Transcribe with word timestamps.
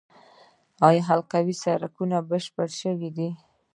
آیا 0.87 1.01
حلقوي 1.09 1.55
سړک 1.63 1.93
بشپړ 2.29 2.69
شوی 2.81 3.09
دی؟ 3.17 3.29